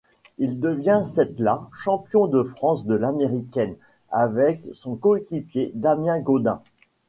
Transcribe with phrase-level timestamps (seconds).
[0.39, 3.75] Il devient cette-là champion de France de l'américaine,
[4.09, 6.63] avec son coéquipier Damien Gaudin.